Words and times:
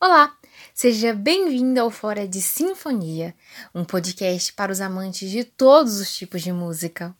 Olá, 0.00 0.32
seja 0.72 1.12
bem-vindo 1.12 1.80
ao 1.80 1.90
Fora 1.90 2.28
de 2.28 2.40
Sinfonia, 2.40 3.34
um 3.74 3.84
podcast 3.84 4.52
para 4.52 4.70
os 4.70 4.80
amantes 4.80 5.28
de 5.28 5.42
todos 5.42 5.98
os 5.98 6.16
tipos 6.16 6.40
de 6.40 6.52
música. 6.52 7.16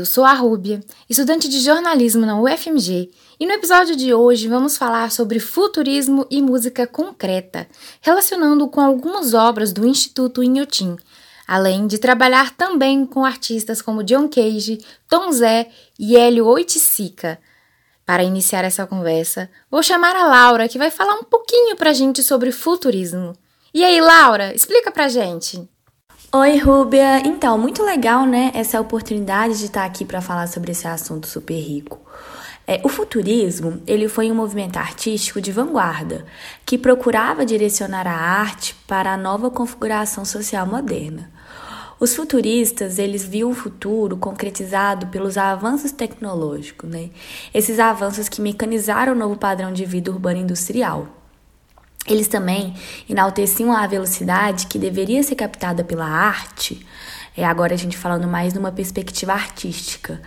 Eu 0.00 0.06
sou 0.06 0.24
a 0.24 0.32
Rúbia, 0.32 0.80
estudante 1.10 1.46
de 1.46 1.60
jornalismo 1.60 2.24
na 2.24 2.40
UFMG, 2.40 3.10
e 3.38 3.44
no 3.44 3.52
episódio 3.52 3.94
de 3.94 4.14
hoje 4.14 4.48
vamos 4.48 4.78
falar 4.78 5.10
sobre 5.10 5.38
futurismo 5.38 6.26
e 6.30 6.40
música 6.40 6.86
concreta, 6.86 7.68
relacionando 8.00 8.66
com 8.68 8.80
algumas 8.80 9.34
obras 9.34 9.74
do 9.74 9.86
Instituto 9.86 10.42
Inhotim, 10.42 10.96
além 11.46 11.86
de 11.86 11.98
trabalhar 11.98 12.56
também 12.56 13.04
com 13.04 13.26
artistas 13.26 13.82
como 13.82 14.02
John 14.02 14.26
Cage, 14.26 14.78
Tom 15.06 15.30
Zé 15.32 15.68
e 15.98 16.16
Hélio 16.16 16.46
Oiticica. 16.46 17.38
Para 18.06 18.24
iniciar 18.24 18.64
essa 18.64 18.86
conversa, 18.86 19.50
vou 19.70 19.82
chamar 19.82 20.16
a 20.16 20.26
Laura, 20.26 20.66
que 20.66 20.78
vai 20.78 20.90
falar 20.90 21.16
um 21.16 21.24
pouquinho 21.24 21.76
pra 21.76 21.92
gente 21.92 22.22
sobre 22.22 22.52
futurismo. 22.52 23.34
E 23.74 23.84
aí, 23.84 24.00
Laura, 24.00 24.54
explica 24.54 24.90
pra 24.90 25.08
gente. 25.08 25.68
Oi, 26.32 26.58
Rúbia! 26.58 27.26
Então, 27.26 27.58
muito 27.58 27.82
legal, 27.82 28.24
né? 28.24 28.52
Essa 28.54 28.80
oportunidade 28.80 29.58
de 29.58 29.64
estar 29.64 29.84
aqui 29.84 30.04
para 30.04 30.20
falar 30.20 30.46
sobre 30.46 30.70
esse 30.70 30.86
assunto 30.86 31.26
super 31.26 31.58
rico. 31.58 32.00
É, 32.64 32.80
o 32.84 32.88
futurismo, 32.88 33.82
ele 33.84 34.06
foi 34.06 34.30
um 34.30 34.34
movimento 34.36 34.76
artístico 34.76 35.40
de 35.40 35.50
vanguarda 35.50 36.24
que 36.64 36.78
procurava 36.78 37.44
direcionar 37.44 38.06
a 38.06 38.14
arte 38.14 38.76
para 38.86 39.12
a 39.12 39.16
nova 39.16 39.50
configuração 39.50 40.24
social 40.24 40.64
moderna. 40.64 41.32
Os 41.98 42.14
futuristas, 42.14 43.00
eles 43.00 43.24
viam 43.24 43.50
o 43.50 43.54
futuro 43.54 44.16
concretizado 44.16 45.08
pelos 45.08 45.36
avanços 45.36 45.90
tecnológicos, 45.90 46.88
né? 46.88 47.10
Esses 47.52 47.80
avanços 47.80 48.28
que 48.28 48.40
mecanizaram 48.40 49.14
o 49.14 49.18
novo 49.18 49.36
padrão 49.36 49.72
de 49.72 49.84
vida 49.84 50.12
urbana 50.12 50.38
industrial. 50.38 51.19
Eles 52.06 52.28
também 52.28 52.74
enalteciam 53.08 53.72
a 53.72 53.86
velocidade 53.86 54.66
que 54.66 54.78
deveria 54.78 55.22
ser 55.22 55.36
captada 55.36 55.84
pela 55.84 56.06
arte, 56.06 56.84
é 57.36 57.44
agora 57.44 57.74
a 57.74 57.76
gente 57.76 57.96
falando 57.96 58.26
mais 58.26 58.52
numa 58.52 58.72
perspectiva 58.72 59.32
artística, 59.32 60.20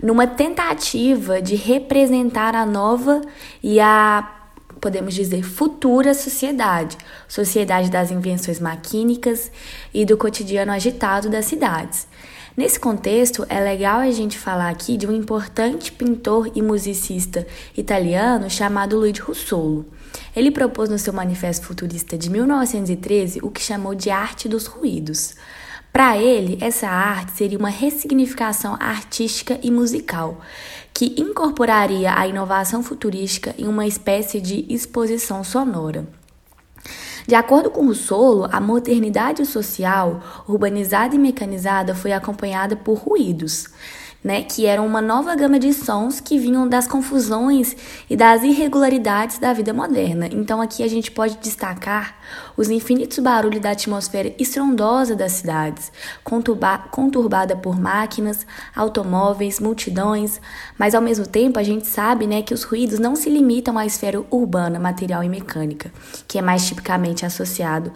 numa 0.00 0.26
tentativa 0.26 1.40
de 1.40 1.56
representar 1.56 2.54
a 2.54 2.66
nova 2.66 3.22
e 3.62 3.80
a 3.80 4.36
podemos 4.80 5.14
dizer 5.14 5.42
futura 5.42 6.14
sociedade, 6.14 6.96
sociedade 7.28 7.90
das 7.90 8.10
invenções 8.10 8.58
maquínicas 8.58 9.50
e 9.92 10.06
do 10.06 10.16
cotidiano 10.16 10.72
agitado 10.72 11.28
das 11.28 11.46
cidades. 11.46 12.06
Nesse 12.56 12.80
contexto, 12.80 13.44
é 13.48 13.60
legal 13.60 14.00
a 14.00 14.10
gente 14.10 14.38
falar 14.38 14.70
aqui 14.70 14.96
de 14.96 15.06
um 15.06 15.12
importante 15.12 15.92
pintor 15.92 16.50
e 16.54 16.62
musicista 16.62 17.46
italiano 17.76 18.48
chamado 18.48 18.98
Luigi 18.98 19.20
Russolo. 19.20 19.86
Ele 20.34 20.50
propôs 20.50 20.88
no 20.88 20.98
seu 20.98 21.12
Manifesto 21.12 21.66
Futurista 21.66 22.16
de 22.16 22.30
1913 22.30 23.40
o 23.42 23.50
que 23.50 23.60
chamou 23.60 23.94
de 23.94 24.10
arte 24.10 24.48
dos 24.48 24.66
ruídos. 24.66 25.34
Para 25.92 26.16
ele, 26.16 26.56
essa 26.60 26.88
arte 26.88 27.32
seria 27.32 27.58
uma 27.58 27.68
ressignificação 27.68 28.76
artística 28.78 29.58
e 29.62 29.70
musical, 29.70 30.40
que 30.94 31.20
incorporaria 31.20 32.16
a 32.16 32.26
inovação 32.28 32.82
futurística 32.82 33.54
em 33.58 33.66
uma 33.66 33.86
espécie 33.86 34.40
de 34.40 34.64
exposição 34.68 35.42
sonora. 35.42 36.06
De 37.26 37.34
acordo 37.34 37.70
com 37.70 37.86
Russolo, 37.86 38.48
a 38.50 38.60
modernidade 38.60 39.44
social, 39.44 40.22
urbanizada 40.48 41.14
e 41.14 41.18
mecanizada, 41.18 41.94
foi 41.94 42.12
acompanhada 42.12 42.76
por 42.76 42.94
ruídos 42.98 43.66
né, 44.22 44.42
que 44.42 44.66
eram 44.66 44.86
uma 44.86 45.00
nova 45.00 45.34
gama 45.34 45.58
de 45.58 45.72
sons 45.72 46.20
que 46.20 46.38
vinham 46.38 46.68
das 46.68 46.86
confusões 46.86 47.74
e 48.08 48.16
das 48.16 48.42
irregularidades 48.42 49.38
da 49.38 49.52
vida 49.52 49.72
moderna. 49.72 50.28
Então 50.30 50.60
aqui 50.60 50.82
a 50.82 50.88
gente 50.88 51.10
pode 51.10 51.38
destacar 51.38 52.19
os 52.56 52.70
infinitos 52.70 53.18
barulhos 53.18 53.60
da 53.60 53.70
atmosfera 53.70 54.34
estrondosa 54.38 55.16
das 55.16 55.32
cidades, 55.32 55.92
conturbada 56.22 57.56
por 57.56 57.78
máquinas, 57.78 58.46
automóveis, 58.74 59.60
multidões, 59.60 60.40
mas 60.78 60.94
ao 60.94 61.02
mesmo 61.02 61.26
tempo 61.26 61.58
a 61.58 61.62
gente 61.62 61.86
sabe, 61.86 62.26
né, 62.26 62.42
que 62.42 62.54
os 62.54 62.64
ruídos 62.64 62.98
não 62.98 63.16
se 63.16 63.30
limitam 63.30 63.78
à 63.78 63.86
esfera 63.86 64.22
urbana, 64.30 64.78
material 64.78 65.22
e 65.24 65.28
mecânica, 65.28 65.92
que 66.26 66.38
é 66.38 66.42
mais 66.42 66.66
tipicamente 66.66 67.24
associado 67.24 67.92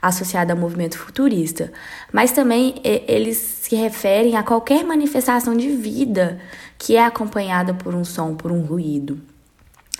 associada 0.00 0.52
ao 0.52 0.58
movimento 0.58 0.98
futurista, 0.98 1.72
mas 2.12 2.30
também 2.30 2.74
eles 2.84 3.36
se 3.36 3.74
referem 3.74 4.36
a 4.36 4.42
qualquer 4.42 4.84
manifestação 4.84 5.56
de 5.56 5.68
vida 5.70 6.38
que 6.78 6.96
é 6.96 7.04
acompanhada 7.04 7.74
por 7.74 7.94
um 7.94 8.04
som, 8.04 8.34
por 8.34 8.52
um 8.52 8.62
ruído. 8.62 9.20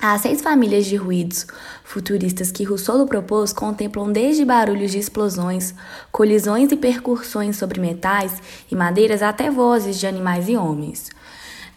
As 0.00 0.20
seis 0.20 0.42
famílias 0.42 0.84
de 0.84 0.96
ruídos 0.96 1.46
futuristas 1.82 2.52
que 2.52 2.64
Russolo 2.64 3.06
propôs 3.06 3.52
contemplam 3.52 4.12
desde 4.12 4.44
barulhos 4.44 4.92
de 4.92 4.98
explosões, 4.98 5.74
colisões 6.12 6.70
e 6.70 6.76
percussões 6.76 7.56
sobre 7.56 7.80
metais 7.80 8.34
e 8.70 8.76
madeiras 8.76 9.22
até 9.22 9.50
vozes 9.50 9.98
de 9.98 10.06
animais 10.06 10.48
e 10.48 10.56
homens. 10.56 11.08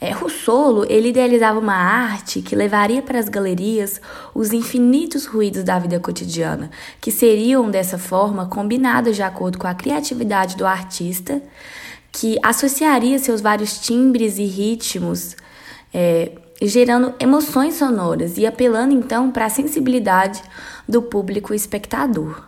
É, 0.01 0.11
Russolo 0.11 0.85
ele 0.89 1.09
idealizava 1.09 1.59
uma 1.59 1.75
arte 1.75 2.41
que 2.41 2.55
levaria 2.55 3.01
para 3.01 3.19
as 3.19 3.27
galerias 3.27 4.01
os 4.33 4.53
infinitos 4.53 5.25
ruídos 5.25 5.63
da 5.63 5.77
vida 5.77 5.99
cotidiana, 5.99 6.69
que 7.01 7.11
seriam 7.11 7.69
dessa 7.69 7.97
forma 7.97 8.47
combinados 8.47 9.15
de 9.15 9.23
acordo 9.23 9.57
com 9.57 9.67
a 9.67 9.73
criatividade 9.73 10.55
do 10.55 10.65
artista, 10.65 11.41
que 12.11 12.37
associaria 12.43 13.19
seus 13.19 13.41
vários 13.41 13.77
timbres 13.79 14.37
e 14.37 14.45
ritmos, 14.45 15.35
é, 15.93 16.31
gerando 16.61 17.13
emoções 17.19 17.75
sonoras 17.75 18.37
e 18.37 18.45
apelando 18.45 18.93
então 18.93 19.31
para 19.31 19.45
a 19.45 19.49
sensibilidade 19.49 20.41
do 20.87 21.01
público 21.01 21.53
espectador. 21.53 22.43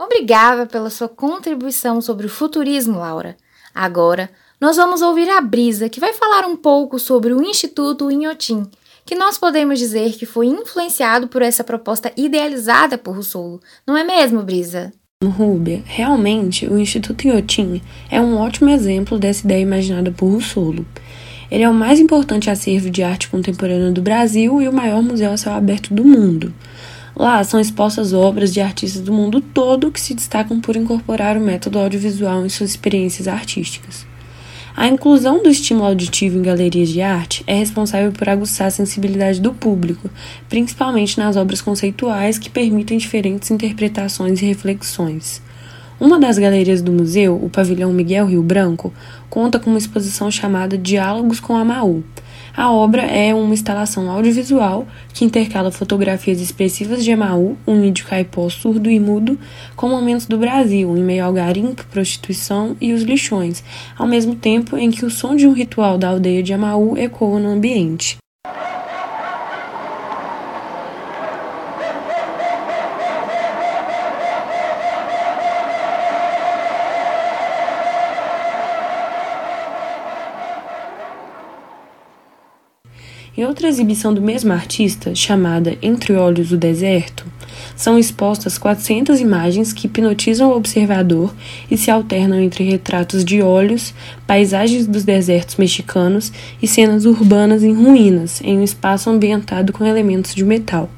Obrigada 0.00 0.66
pela 0.66 0.90
sua 0.90 1.08
contribuição 1.08 2.00
sobre 2.00 2.26
o 2.26 2.30
futurismo, 2.30 2.98
Laura. 2.98 3.36
Agora 3.74 4.30
nós 4.60 4.76
vamos 4.76 5.02
ouvir 5.02 5.28
a 5.28 5.40
Brisa, 5.40 5.88
que 5.88 5.98
vai 5.98 6.12
falar 6.12 6.44
um 6.44 6.56
pouco 6.56 6.98
sobre 6.98 7.32
o 7.32 7.42
Instituto 7.42 8.10
Inhotim, 8.10 8.64
que 9.04 9.16
nós 9.16 9.36
podemos 9.36 9.78
dizer 9.78 10.12
que 10.12 10.24
foi 10.24 10.46
influenciado 10.46 11.26
por 11.26 11.42
essa 11.42 11.64
proposta 11.64 12.12
idealizada 12.16 12.96
por 12.96 13.16
Russolo. 13.16 13.60
Não 13.84 13.96
é 13.96 14.04
mesmo, 14.04 14.42
Brisa? 14.42 14.92
Rúbia, 15.24 15.82
realmente 15.84 16.66
o 16.66 16.78
Instituto 16.78 17.26
Inhotim 17.26 17.82
é 18.10 18.20
um 18.20 18.36
ótimo 18.36 18.70
exemplo 18.70 19.18
dessa 19.18 19.44
ideia 19.44 19.62
imaginada 19.62 20.10
por 20.12 20.26
Russolo. 20.26 20.86
Ele 21.52 21.64
é 21.64 21.68
o 21.68 21.74
mais 21.74 22.00
importante 22.00 22.48
acervo 22.48 22.88
de 22.88 23.02
arte 23.02 23.28
contemporânea 23.28 23.92
do 23.92 24.00
Brasil 24.00 24.62
e 24.62 24.66
o 24.66 24.72
maior 24.72 25.02
museu 25.02 25.30
a 25.30 25.36
céu 25.36 25.52
aberto 25.52 25.92
do 25.92 26.02
mundo. 26.02 26.50
Lá 27.14 27.44
são 27.44 27.60
expostas 27.60 28.14
obras 28.14 28.54
de 28.54 28.62
artistas 28.62 29.02
do 29.02 29.12
mundo 29.12 29.38
todo 29.38 29.90
que 29.90 30.00
se 30.00 30.14
destacam 30.14 30.62
por 30.62 30.76
incorporar 30.76 31.36
o 31.36 31.42
método 31.42 31.78
audiovisual 31.78 32.46
em 32.46 32.48
suas 32.48 32.70
experiências 32.70 33.28
artísticas. 33.28 34.06
A 34.74 34.88
inclusão 34.88 35.42
do 35.42 35.50
estímulo 35.50 35.88
auditivo 35.88 36.38
em 36.38 36.42
galerias 36.42 36.88
de 36.88 37.02
arte 37.02 37.44
é 37.46 37.54
responsável 37.54 38.12
por 38.12 38.30
aguçar 38.30 38.68
a 38.68 38.70
sensibilidade 38.70 39.38
do 39.38 39.52
público, 39.52 40.08
principalmente 40.48 41.18
nas 41.18 41.36
obras 41.36 41.60
conceituais 41.60 42.38
que 42.38 42.48
permitem 42.48 42.96
diferentes 42.96 43.50
interpretações 43.50 44.40
e 44.40 44.46
reflexões. 44.46 45.42
Uma 46.02 46.18
das 46.18 46.36
galerias 46.36 46.82
do 46.82 46.90
museu, 46.90 47.36
o 47.40 47.48
Pavilhão 47.48 47.92
Miguel 47.92 48.26
Rio 48.26 48.42
Branco, 48.42 48.92
conta 49.30 49.60
com 49.60 49.70
uma 49.70 49.78
exposição 49.78 50.32
chamada 50.32 50.76
Diálogos 50.76 51.38
com 51.38 51.56
a 51.56 51.64
Maú, 51.64 52.02
a 52.56 52.72
obra 52.72 53.02
é 53.02 53.32
uma 53.32 53.54
instalação 53.54 54.10
audiovisual 54.10 54.84
que 55.14 55.24
intercala 55.24 55.70
fotografias 55.70 56.40
expressivas 56.40 57.04
de 57.04 57.12
Emaú, 57.12 57.56
um 57.64 57.84
índio 57.84 58.04
caipó 58.04 58.48
surdo 58.50 58.90
e 58.90 58.98
mudo, 58.98 59.38
com 59.76 59.88
momentos 59.88 60.26
do 60.26 60.36
Brasil, 60.36 60.96
em 60.96 61.04
meio 61.04 61.24
ao 61.24 61.32
garimpo, 61.32 61.86
prostituição 61.86 62.76
e 62.80 62.92
os 62.92 63.02
lixões, 63.02 63.62
ao 63.96 64.08
mesmo 64.08 64.34
tempo 64.34 64.76
em 64.76 64.90
que 64.90 65.06
o 65.06 65.10
som 65.10 65.36
de 65.36 65.46
um 65.46 65.52
ritual 65.52 65.96
da 65.96 66.08
aldeia 66.08 66.42
de 66.42 66.52
Emaú 66.52 66.98
ecoa 66.98 67.38
no 67.38 67.50
ambiente. 67.50 68.18
Em 83.42 83.44
outra 83.44 83.66
exibição 83.66 84.14
do 84.14 84.22
mesmo 84.22 84.52
artista, 84.52 85.16
chamada 85.16 85.76
Entre 85.82 86.12
Olhos 86.14 86.50
do 86.50 86.56
Deserto, 86.56 87.26
são 87.74 87.98
expostas 87.98 88.56
400 88.56 89.18
imagens 89.18 89.72
que 89.72 89.88
hipnotizam 89.88 90.48
o 90.48 90.56
observador 90.56 91.34
e 91.68 91.76
se 91.76 91.90
alternam 91.90 92.38
entre 92.38 92.62
retratos 92.62 93.24
de 93.24 93.42
olhos, 93.42 93.92
paisagens 94.28 94.86
dos 94.86 95.02
desertos 95.02 95.56
mexicanos 95.56 96.32
e 96.62 96.68
cenas 96.68 97.04
urbanas 97.04 97.64
em 97.64 97.74
ruínas, 97.74 98.40
em 98.44 98.58
um 98.58 98.62
espaço 98.62 99.10
ambientado 99.10 99.72
com 99.72 99.84
elementos 99.84 100.36
de 100.36 100.44
metal. 100.44 100.88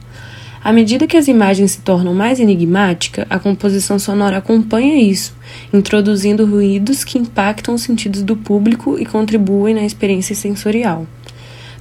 À 0.62 0.70
medida 0.70 1.06
que 1.06 1.16
as 1.16 1.28
imagens 1.28 1.70
se 1.70 1.80
tornam 1.80 2.12
mais 2.12 2.38
enigmáticas, 2.38 3.24
a 3.30 3.38
composição 3.38 3.98
sonora 3.98 4.36
acompanha 4.36 5.00
isso, 5.00 5.34
introduzindo 5.72 6.44
ruídos 6.44 7.04
que 7.04 7.16
impactam 7.16 7.74
os 7.74 7.80
sentidos 7.80 8.22
do 8.22 8.36
público 8.36 8.98
e 8.98 9.06
contribuem 9.06 9.74
na 9.74 9.86
experiência 9.86 10.34
sensorial. 10.34 11.06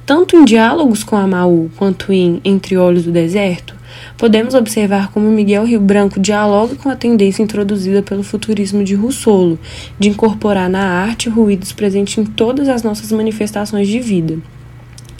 Tanto 0.06 0.36
em 0.36 0.44
Diálogos 0.44 1.02
com 1.02 1.16
Amaú 1.16 1.72
quanto 1.78 2.12
em 2.12 2.42
Entre 2.44 2.76
Olhos 2.76 3.04
do 3.04 3.12
Deserto, 3.12 3.74
podemos 4.18 4.54
observar 4.54 5.10
como 5.14 5.32
Miguel 5.32 5.66
Rio 5.66 5.80
Branco 5.80 6.20
dialoga 6.20 6.76
com 6.76 6.90
a 6.90 6.96
tendência 6.96 7.42
introduzida 7.42 8.04
pelo 8.04 8.22
futurismo 8.22 8.84
de 8.84 8.96
Russolo, 8.96 9.58
de 9.98 10.10
incorporar 10.10 10.70
na 10.70 10.84
arte 10.84 11.30
ruídos 11.30 11.72
presentes 11.72 12.18
em 12.18 12.26
todas 12.26 12.68
as 12.68 12.84
nossas 12.84 13.14
manifestações 13.14 13.88
de 13.88 14.02
vida. 14.02 14.40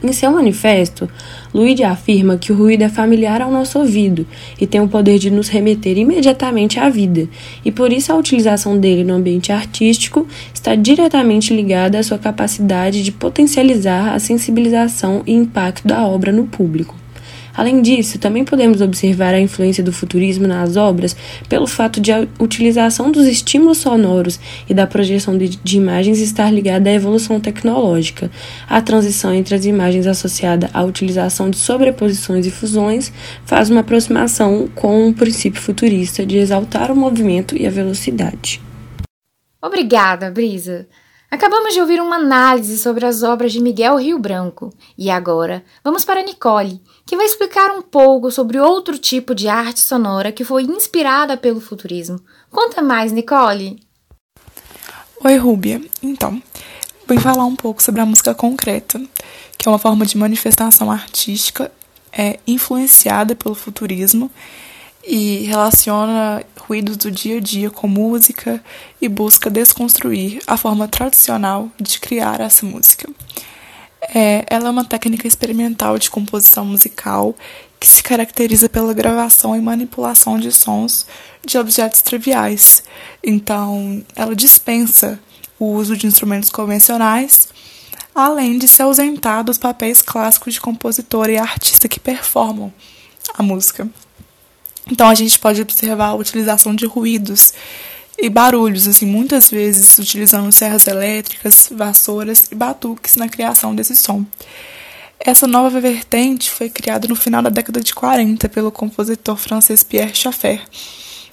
Em 0.04 0.12
seu 0.12 0.30
manifesto, 0.32 1.10
Luiz 1.54 1.80
afirma 1.80 2.38
que 2.38 2.52
o 2.52 2.56
ruído 2.56 2.82
é 2.82 2.90
familiar 2.90 3.42
ao 3.42 3.50
nosso 3.50 3.80
ouvido 3.80 4.28
e 4.60 4.68
tem 4.68 4.82
o 4.82 4.88
poder 4.88 5.18
de 5.18 5.32
nos 5.32 5.48
remeter 5.48 5.98
imediatamente 5.98 6.78
à 6.78 6.90
vida, 6.90 7.30
e 7.64 7.72
por 7.72 7.94
isso 7.94 8.12
a 8.12 8.16
utilização 8.18 8.78
dele 8.78 9.06
no 9.06 9.14
ambiente 9.14 9.54
artístico 9.54 10.28
está 10.54 10.76
diretamente 10.76 11.56
ligada 11.56 11.98
à 11.98 12.04
sua 12.04 12.18
capacidade 12.18 13.02
de 13.02 13.14
potencializar 13.14 14.14
a 14.14 14.20
sensibilização 14.20 15.24
e 15.26 15.32
impacto 15.32 15.88
da 15.88 16.06
obra 16.06 16.34
no 16.34 16.48
público. 16.48 17.03
Além 17.56 17.82
disso, 17.82 18.18
também 18.18 18.44
podemos 18.44 18.82
observar 18.82 19.34
a 19.34 19.40
influência 19.40 19.84
do 19.84 19.94
futurismo 19.94 20.48
nas 20.48 20.76
obras 20.76 21.16
pelo 21.48 21.68
fato 21.68 22.02
de 22.02 22.12
a 22.12 22.28
utilização 22.40 23.12
dos 23.12 23.28
estímulos 23.28 23.78
sonoros 23.78 24.40
e 24.68 24.74
da 24.74 24.88
projeção 24.88 25.38
de, 25.38 25.50
de 25.50 25.78
imagens 25.78 26.20
estar 26.20 26.52
ligada 26.52 26.90
à 26.90 26.94
evolução 26.94 27.40
tecnológica. 27.40 28.32
A 28.68 28.82
transição 28.82 29.34
entre 29.34 29.54
as 29.54 29.66
imagens 29.66 30.08
associada 30.08 30.70
à 30.74 30.84
utilização 30.84 31.50
de 31.50 31.58
sobreposições 31.58 32.46
e 32.46 32.52
fusões 32.52 33.14
faz 33.46 33.70
uma 33.70 33.82
aproximação 33.82 34.68
com 34.74 35.08
um 35.08 35.14
princípio 35.14 35.62
futurista 35.62 36.26
de 36.26 36.38
exaltar 36.38 36.92
o 36.92 36.96
movimento 36.96 37.56
e 37.56 37.68
a 37.68 37.70
velocidade. 37.70 38.62
Obrigada, 39.62 40.30
Brisa. 40.30 40.88
Acabamos 41.34 41.74
de 41.74 41.82
ouvir 41.82 42.00
uma 42.00 42.18
análise 42.18 42.78
sobre 42.78 43.08
as 43.08 43.24
obras 43.24 43.52
de 43.52 43.60
Miguel 43.60 43.96
Rio 43.96 44.20
Branco 44.20 44.72
e 44.96 45.10
agora 45.10 45.66
vamos 45.84 46.06
para 46.06 46.22
Nicole, 46.22 46.80
que 47.08 47.18
vai 47.18 47.26
explicar 47.26 47.72
um 47.72 47.82
pouco 47.82 48.30
sobre 48.30 48.60
outro 48.60 49.00
tipo 49.00 49.34
de 49.34 49.48
arte 49.48 49.80
sonora 49.80 50.32
que 50.32 50.44
foi 50.44 50.62
inspirada 50.62 51.36
pelo 51.36 51.60
futurismo. 51.60 52.20
Conta 52.52 52.84
mais, 52.84 53.12
Nicole! 53.12 53.80
Oi, 55.26 55.36
Rúbia. 55.38 55.82
Então, 56.04 56.40
vou 57.08 57.20
falar 57.20 57.46
um 57.46 57.56
pouco 57.56 57.82
sobre 57.82 58.02
a 58.02 58.06
música 58.06 58.36
concreta, 58.36 59.02
que 59.58 59.68
é 59.68 59.72
uma 59.72 59.80
forma 59.80 60.06
de 60.06 60.16
manifestação 60.16 60.92
artística 60.92 61.72
é, 62.16 62.40
influenciada 62.46 63.36
pelo 63.36 63.56
futurismo 63.56 64.30
e 65.06 65.44
relaciona 65.44 66.44
ruídos 66.60 66.98
do 66.98 67.12
dia 67.12 67.38
a 67.38 67.42
dia 67.42 67.70
com 67.70 67.88
música 67.88 68.64
e 69.02 69.10
busca 69.10 69.50
desconstruir 69.50 70.42
a 70.48 70.56
forma 70.56 70.88
tradicional 70.88 71.70
de 71.80 72.00
criar 72.00 72.40
essa 72.40 72.66
música. 72.66 73.10
É, 74.14 74.46
ela 74.50 74.68
é 74.68 74.70
uma 74.70 74.86
técnica 74.86 75.28
experimental 75.28 75.98
de 75.98 76.10
composição 76.10 76.66
musical 76.66 77.36
que 77.80 77.90
se 77.90 78.02
caracteriza 78.02 78.70
pela 78.70 78.94
gravação 78.94 79.56
e 79.56 79.62
manipulação 79.62 80.40
de 80.40 80.52
sons 80.52 81.06
de 81.46 81.58
objetos 81.58 82.02
triviais. 82.02 82.84
Então, 83.22 84.04
ela 84.16 84.36
dispensa 84.36 85.20
o 85.60 85.66
uso 85.66 85.96
de 85.96 86.08
instrumentos 86.08 86.50
convencionais, 86.50 87.50
além 88.16 88.58
de 88.58 88.68
se 88.68 88.82
ausentar 88.82 89.44
dos 89.44 89.58
papéis 89.58 90.02
clássicos 90.02 90.54
de 90.54 90.62
compositor 90.62 91.30
e 91.30 91.38
artista 91.38 91.88
que 91.88 92.00
performam 92.00 92.74
a 93.38 93.44
música. 93.44 93.90
Então 94.92 95.08
a 95.08 95.16
gente 95.16 95.40
pode 95.40 95.62
observar 95.62 96.08
a 96.08 96.16
utilização 96.16 96.76
de 96.76 96.86
ruídos 96.86 97.54
e 98.18 98.30
barulhos, 98.30 98.88
assim, 98.88 99.06
muitas 99.06 99.50
vezes 99.50 99.98
utilizando 99.98 100.52
serras 100.52 100.88
elétricas, 100.88 101.70
vassouras 101.72 102.48
e 102.52 102.56
batuques 102.56 103.16
na 103.16 103.28
criação 103.28 103.76
desse 103.76 103.96
som. 103.96 104.26
Essa 105.20 105.48
nova 105.48 105.80
vertente 105.80 106.52
foi 106.52 106.70
criada 106.70 107.08
no 107.08 107.16
final 107.16 107.42
da 107.42 107.50
década 107.50 107.80
de 107.80 107.94
40 107.94 108.50
pelo 108.50 108.72
compositor 108.72 109.38
francês 109.38 109.84
Pierre 109.84 110.14
Schaeffer, 110.14 110.62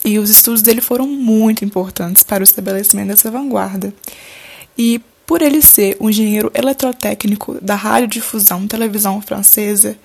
e 0.04 0.18
os 0.18 0.30
estudos 0.30 0.62
dele 0.62 0.80
foram 0.80 1.06
muito 1.06 1.64
importantes 1.64 2.22
para 2.22 2.40
o 2.40 2.44
estabelecimento 2.44 3.08
dessa 3.08 3.30
vanguarda. 3.30 3.92
E 4.78 5.00
por 5.26 5.42
ele 5.42 5.60
ser 5.60 5.96
um 6.00 6.08
engenheiro 6.08 6.50
eletrotécnico 6.54 7.58
da 7.60 7.74
radiodifusão 7.74 8.66
televisão 8.66 9.20
francesa, 9.20 9.96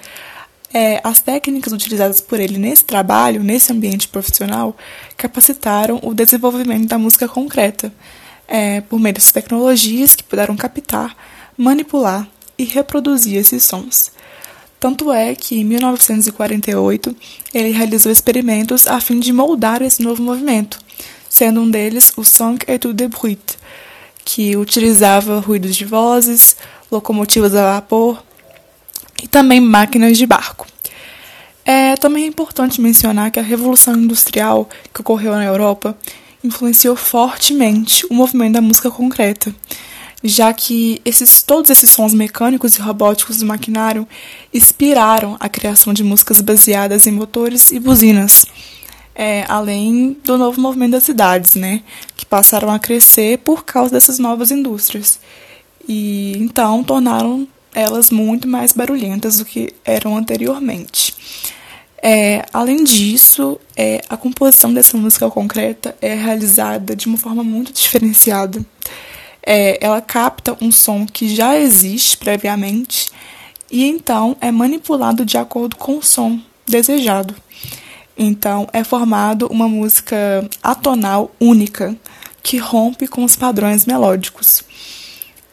é, 0.76 1.00
as 1.06 1.22
técnicas 1.22 1.72
utilizadas 1.72 2.20
por 2.20 2.38
ele 2.38 2.58
nesse 2.58 2.84
trabalho, 2.84 3.42
nesse 3.42 3.72
ambiente 3.72 4.10
profissional, 4.10 4.76
capacitaram 5.16 6.02
o 6.04 6.14
desenvolvimento 6.14 6.90
da 6.90 6.98
música 6.98 7.30
concreta, 7.30 7.94
é, 8.46 8.82
por 8.82 9.00
meio 9.00 9.16
dessas 9.16 9.32
tecnologias 9.32 10.16
que 10.16 10.24
puderam 10.24 10.54
captar, 10.58 11.16
manipular 11.56 12.28
e 12.58 12.66
reproduzir 12.66 13.38
esses 13.38 13.64
sons. 13.64 14.12
Tanto 14.78 15.14
é 15.14 15.34
que, 15.34 15.62
em 15.62 15.64
1948, 15.64 17.16
ele 17.54 17.72
realizou 17.72 18.12
experimentos 18.12 18.86
a 18.86 19.00
fim 19.00 19.18
de 19.18 19.32
moldar 19.32 19.82
esse 19.82 20.02
novo 20.02 20.22
movimento, 20.22 20.78
sendo 21.30 21.62
um 21.62 21.72
deles 21.72 22.12
o 22.18 22.26
Song 22.26 22.62
et 22.68 22.86
de 22.94 23.08
Bruit, 23.08 23.58
que 24.26 24.58
utilizava 24.58 25.40
ruídos 25.40 25.74
de 25.74 25.86
vozes, 25.86 26.58
locomotivas 26.92 27.56
a 27.56 27.76
vapor, 27.76 28.22
e 29.22 29.28
também 29.28 29.60
máquinas 29.60 30.18
de 30.18 30.26
barco. 30.26 30.68
É 31.66 31.96
também 31.96 32.28
importante 32.28 32.80
mencionar 32.80 33.32
que 33.32 33.40
a 33.40 33.44
Revolução 33.44 33.96
Industrial 33.96 34.70
que 34.94 35.02
ocorreu 35.02 35.34
na 35.34 35.44
Europa 35.44 35.98
influenciou 36.44 36.96
fortemente 36.96 38.06
o 38.10 38.14
movimento 38.14 38.54
da 38.54 38.62
música 38.62 38.92
concreta, 38.92 39.54
já 40.24 40.54
que 40.54 41.02
esses, 41.04 41.42
todos 41.42 41.72
esses 41.72 41.90
sons 41.90 42.14
mecânicos 42.14 42.76
e 42.76 42.82
robóticos 42.82 43.38
do 43.38 43.46
maquinário 43.46 44.08
inspiraram 44.54 45.36
a 45.40 45.50
criação 45.50 45.94
de 45.94 46.04
músicas 46.04 46.40
baseadas 46.42 47.08
em 47.08 47.12
motores 47.12 47.72
e 47.72 47.80
buzinas, 47.80 48.46
é, 49.16 49.46
além 49.48 50.16
do 50.24 50.38
novo 50.38 50.60
movimento 50.62 50.92
das 50.92 51.04
cidades, 51.04 51.56
né, 51.56 51.82
que 52.16 52.26
passaram 52.26 52.72
a 52.72 52.78
crescer 52.78 53.40
por 53.40 53.64
causa 53.64 53.92
dessas 53.92 54.20
novas 54.20 54.52
indústrias. 54.52 55.20
E 55.88 56.34
então 56.38 56.84
tornaram 56.84 57.48
elas 57.76 58.10
muito 58.10 58.48
mais 58.48 58.72
barulhentas 58.72 59.38
do 59.38 59.46
que 59.46 59.74
eram 59.84 60.18
anteriormente. 60.18 61.14
É, 62.02 62.46
além 62.54 62.84
disso, 62.84 63.60
é, 63.76 64.02
a 64.08 64.16
composição 64.16 64.74
dessa 64.74 64.96
música 64.96 65.30
concreta 65.30 65.96
é 66.02 66.14
realizada 66.14 66.96
de 66.96 67.08
uma 67.08 67.18
forma 67.18 67.44
muito 67.44 67.74
diferenciada. 67.74 68.64
É, 69.46 69.78
ela 69.84 70.02
capta 70.02 70.58
um 70.62 70.72
som 70.72 71.06
que 71.06 71.36
já 71.36 71.58
existe 71.58 72.18
previamente 72.18 73.12
e 73.70 73.86
então 73.86 74.38
é 74.40 74.52
manipulado 74.52 75.26
de 75.26 75.38
acordo 75.38 75.76
com 75.76 75.98
o 75.98 76.04
som 76.04 76.40
desejado. 76.68 77.36
Então 78.18 78.68
é 78.72 78.84
formado 78.84 79.48
uma 79.48 79.68
música 79.68 80.48
atonal 80.64 81.36
única 81.40 81.96
que 82.42 82.58
rompe 82.58 83.08
com 83.08 83.24
os 83.24 83.36
padrões 83.36 83.86
melódicos. 83.86 84.64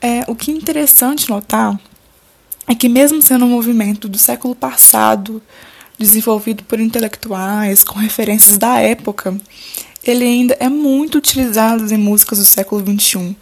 É, 0.01 0.25
o 0.29 0.35
que 0.35 0.51
é 0.51 0.55
interessante 0.55 1.29
notar 1.29 1.81
é 2.67 2.75
que, 2.75 2.89
mesmo 2.89 3.21
sendo 3.21 3.45
um 3.45 3.51
movimento 3.51 4.09
do 4.09 4.19
século 4.19 4.55
passado, 4.55 5.43
desenvolvido 5.99 6.65
por 6.65 6.81
intelectuais 6.81 7.85
com 7.85 7.99
referências 7.99 8.59
da 8.59 8.79
época, 8.79 9.37
ele 10.05 10.25
ainda 10.25 10.57
é 10.59 10.69
muito 10.69 11.19
utilizado 11.19 11.93
em 11.93 11.97
músicas 11.97 12.39
do 12.39 12.45
século 12.45 12.85
XXI, 12.85 13.37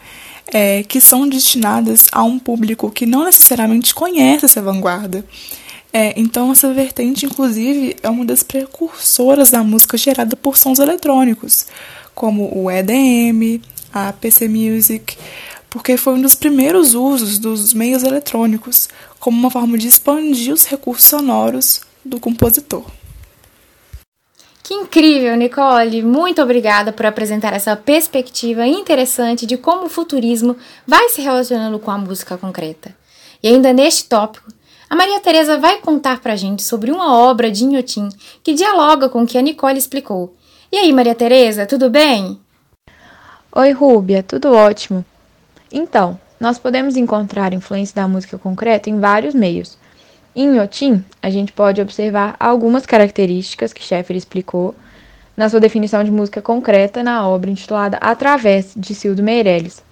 é, 0.53 0.83
que 0.83 1.01
são 1.01 1.29
destinadas 1.29 2.07
a 2.13 2.23
um 2.23 2.39
público 2.39 2.91
que 2.91 3.07
não 3.07 3.25
necessariamente 3.25 3.95
conhece 3.95 4.45
essa 4.45 4.61
vanguarda. 4.61 5.25
É, 5.93 6.13
então, 6.17 6.53
essa 6.53 6.73
vertente, 6.73 7.27
inclusive, 7.27 7.97
é 8.03 8.09
uma 8.09 8.25
das 8.25 8.43
precursoras 8.43 9.51
da 9.51 9.65
música 9.65 9.97
gerada 9.97 10.37
por 10.37 10.57
sons 10.57 10.79
eletrônicos, 10.79 11.67
como 12.15 12.51
o 12.57 12.71
EDM, 12.71 13.61
a 13.93 14.13
PC 14.13 14.47
Music, 14.49 15.17
porque 15.71 15.97
foi 15.97 16.15
um 16.15 16.21
dos 16.21 16.35
primeiros 16.35 16.95
usos 16.95 17.39
dos 17.39 17.73
meios 17.73 18.03
eletrônicos, 18.03 18.89
como 19.21 19.39
uma 19.39 19.51
forma 19.51 19.79
de 19.79 19.87
expandir 19.87 20.53
os 20.53 20.67
recursos 20.67 21.09
sonoros 21.09 21.81
do 22.05 22.19
compositor. 22.19 22.85
Que 24.65 24.75
incrível, 24.75 25.37
Nicole! 25.37 26.03
Muito 26.03 26.43
obrigada 26.43 26.93
por 26.93 27.07
apresentar 27.07 27.53
essa 27.53 27.75
perspectiva 27.75 28.67
interessante 28.67 29.47
de 29.47 29.57
como 29.57 29.87
o 29.87 29.89
futurismo 29.89 30.57
vai 30.87 31.09
se 31.09 31.21
relacionando 31.21 31.79
com 31.79 31.91
a 31.91 31.99
música 31.99 32.37
concreta. 32.37 32.95
E 33.43 33.49
ainda 33.49 33.73
neste 33.73 34.05
tópico, 34.05 34.53
a 34.89 34.97
Maria 34.97 35.21
Teresa 35.21 35.59
vai 35.59 35.79
contar 35.79 36.21
pra 36.21 36.37
gente 36.37 36.63
sobre 36.63 36.91
uma 36.91 37.17
obra 37.17 37.51
de 37.51 37.65
Inhotim 37.65 38.09
que 38.43 38.55
dialoga 38.55 39.09
com 39.09 39.23
o 39.23 39.27
que 39.27 39.39
a 39.39 39.43
Nicole 39.43 39.79
explicou. 39.79 40.37
E 40.71 40.77
aí, 40.77 40.93
Maria 40.93 41.15
Teresa, 41.15 41.67
tudo 41.67 41.91
bem? 41.91 42.39
Oi, 43.53 43.73
Rúbia, 43.73 44.23
tudo 44.23 44.53
ótimo. 44.53 45.05
Então, 45.73 46.19
nós 46.41 46.59
podemos 46.59 46.97
encontrar 46.97 47.53
influência 47.53 47.95
da 47.95 48.09
música 48.09 48.37
concreta 48.37 48.91
em 48.91 48.99
vários 48.99 49.35
meios. 49.35 49.79
Em 50.35 50.55
Inhotim, 50.55 51.05
a 51.23 51.31
gente 51.31 51.53
pode 51.53 51.81
observar 51.81 52.35
algumas 52.41 52.87
características 52.87 53.73
que 53.73 53.83
Sheffer 53.83 54.17
explicou 54.17 54.75
na 55.37 55.49
sua 55.49 55.61
definição 55.61 56.03
de 56.03 56.11
música 56.11 56.43
concreta 56.43 57.03
na 57.03 57.27
obra 57.29 57.51
intitulada 57.51 57.99
Através, 58.01 58.73
de 58.77 58.95
Cildo 58.95 59.23
Meirelles. 59.23 59.83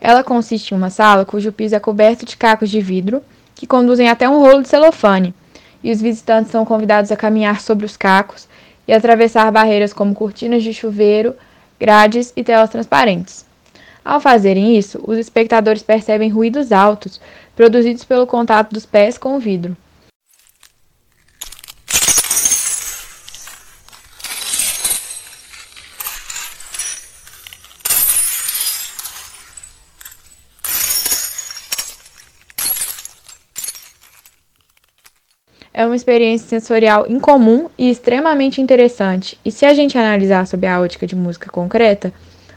Ela 0.00 0.22
consiste 0.22 0.72
em 0.72 0.76
uma 0.76 0.90
sala 0.90 1.24
cujo 1.24 1.50
piso 1.50 1.74
é 1.74 1.80
coberto 1.80 2.26
de 2.26 2.36
cacos 2.36 2.68
de 2.68 2.80
vidro 2.80 3.22
que 3.54 3.66
conduzem 3.66 4.08
até 4.10 4.28
um 4.28 4.40
rolo 4.40 4.62
de 4.62 4.68
celofane, 4.68 5.34
e 5.82 5.90
os 5.90 6.00
visitantes 6.00 6.50
são 6.50 6.64
convidados 6.64 7.10
a 7.10 7.16
caminhar 7.16 7.60
sobre 7.60 7.86
os 7.86 7.96
cacos 7.96 8.46
e 8.86 8.92
atravessar 8.92 9.50
barreiras 9.50 9.92
como 9.94 10.14
cortinas 10.14 10.62
de 10.62 10.74
chuveiro, 10.74 11.34
grades 11.80 12.32
e 12.36 12.44
telas 12.44 12.68
transparentes. 12.68 13.45
Ao 14.06 14.20
fazerem 14.20 14.78
isso, 14.78 15.02
os 15.04 15.18
espectadores 15.18 15.82
percebem 15.82 16.30
ruídos 16.30 16.70
altos 16.70 17.20
produzidos 17.56 18.04
pelo 18.04 18.24
contato 18.24 18.72
dos 18.72 18.86
pés 18.86 19.18
com 19.18 19.34
o 19.34 19.40
vidro. 19.40 19.76
é 35.74 35.84
uma 35.84 35.94
experiência 35.94 36.48
sensorial 36.48 37.04
incomum 37.06 37.68
e 37.76 37.90
extremamente 37.90 38.62
interessante. 38.62 39.38
E 39.44 39.52
se 39.52 39.66
a 39.66 39.74
gente 39.74 39.98
analisar 39.98 40.46
sob 40.46 40.66
a 40.66 40.80
ótica 40.80 41.06
de 41.06 41.14
música 41.14 41.50
concreta, 41.50 42.14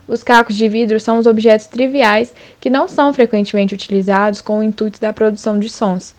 os 0.09 0.23
cacos 0.23 0.55
de 0.55 0.67
vidro 0.67 0.99
são 0.99 1.19
os 1.19 1.27
objetos 1.27 1.67
triviais 1.67 2.33
que 2.59 2.69
não 2.69 2.87
são 2.87 3.13
frequentemente 3.13 3.75
utilizados 3.75 4.41
com 4.41 4.59
o 4.59 4.63
intuito 4.63 4.99
da 4.99 5.13
produção 5.13 5.59
de 5.59 5.69
sons, 5.69 6.15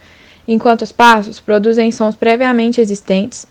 enquanto 0.47 0.83
os 0.83 0.93
passos 0.93 1.41
produzem 1.41 1.91
sons 1.91 2.15
previamente 2.15 2.81
existentes 2.81 3.47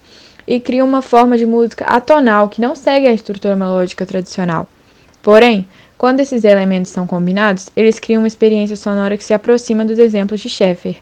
e 0.48 0.60
criam 0.60 0.88
uma 0.88 1.02
forma 1.02 1.38
de 1.38 1.46
música 1.46 1.86
atonal 1.86 2.48
que 2.48 2.62
não 2.62 2.74
segue 2.74 3.06
a 3.06 3.14
estrutura 3.14 3.56
melódica 3.56 4.06
tradicional. 4.06 4.66
Porém, 5.22 5.68
quando 5.98 6.22
esses 6.22 6.46
elementos 6.46 6.92
são 6.92 7.06
combinados, 7.06 7.70
eles 7.76 8.00
criam 8.00 8.22
uma 8.22 8.28
experiência 8.28 8.78
sonora 8.78 9.18
que 9.18 9.24
se 9.24 9.34
aproxima 9.34 9.84
dos 9.84 10.00
exemplos 10.00 10.40
de 10.40 10.50
Schaeffer. 10.50 10.96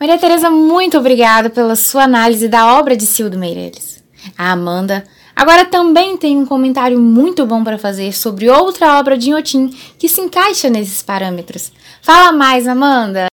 Maria 0.00 0.18
Tereza, 0.18 0.50
muito 0.50 0.98
obrigada 0.98 1.48
pela 1.48 1.76
sua 1.76 2.02
análise 2.02 2.48
da 2.48 2.78
obra 2.78 2.96
de 2.96 3.06
Cildo 3.06 3.38
Meireles. 3.38 4.02
A 4.36 4.50
Amanda 4.50 5.04
agora 5.38 5.64
também 5.64 6.16
tem 6.16 6.36
um 6.36 6.44
comentário 6.44 6.98
muito 6.98 7.46
bom 7.46 7.62
para 7.62 7.78
fazer 7.78 8.12
sobre 8.12 8.50
outra 8.50 8.98
obra 8.98 9.16
de 9.16 9.30
Inhotim 9.30 9.72
que 9.96 10.08
se 10.08 10.20
encaixa 10.20 10.68
nesses 10.68 11.00
parâmetros. 11.00 11.70
Fala 12.02 12.32
mais, 12.32 12.66
Amanda! 12.66 13.28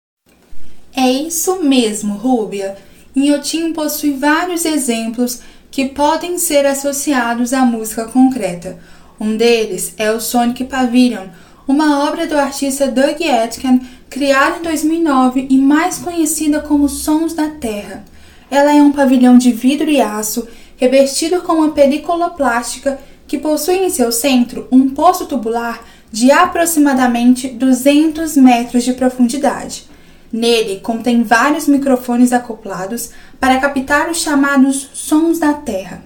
É 0.96 1.10
isso 1.10 1.64
mesmo, 1.64 2.14
Rúbia. 2.14 2.78
Inhotim 3.16 3.74
possui 3.74 4.14
vários 4.14 4.64
exemplos 4.66 5.42
que 5.72 5.90
podem 5.90 6.38
ser 6.38 6.66
associados 6.66 7.52
à 7.52 7.66
música 7.66 8.06
concreta. 8.06 8.78
Um 9.20 9.36
deles 9.36 9.94
é 9.98 10.12
o 10.12 10.20
Sonic 10.20 10.66
Pavilion, 10.66 11.26
uma 11.68 12.08
obra 12.08 12.28
do 12.28 12.38
artista 12.38 12.88
Doug 12.88 13.22
Atkin, 13.22 13.82
criada 14.10 14.60
em 14.60 14.62
2009 14.62 15.48
e 15.50 15.58
mais 15.58 15.98
conhecida 15.98 16.60
como 16.60 16.88
Sons 16.88 17.34
da 17.34 17.50
Terra. 17.50 18.06
Ela 18.50 18.76
é 18.76 18.82
um 18.82 18.92
pavilhão 18.92 19.38
de 19.38 19.52
vidro 19.52 19.90
e 19.90 20.00
aço 20.00 20.48
revestido 20.78 21.42
com 21.42 21.54
uma 21.54 21.72
película 21.72 22.30
plástica 22.30 23.00
que 23.28 23.38
possui 23.38 23.78
em 23.78 23.90
seu 23.90 24.12
centro 24.12 24.68
um 24.72 24.90
poço 24.90 25.26
tubular 25.26 25.84
de 26.12 26.32
aproximadamente 26.32 27.48
200 27.48 28.38
metros 28.38 28.84
de 28.84 28.94
profundidade. 28.94 29.86
Nele 30.32 30.80
contém 30.80 31.24
vários 31.24 31.68
microfones 31.68 32.34
acoplados 32.34 33.12
para 33.40 33.60
captar 33.60 34.10
os 34.10 34.18
chamados 34.18 34.90
sons 34.94 35.40
da 35.40 35.54
Terra. 35.54 36.04